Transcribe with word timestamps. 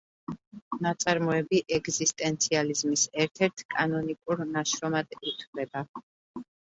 ნაწარმოები 0.83 1.57
ეგზისტენციალიზმის 1.75 3.03
ერთ-ერთ 3.25 3.63
კანონიკურ 3.73 4.41
ნაშრომად 4.55 5.13
ითვლება. 5.33 5.85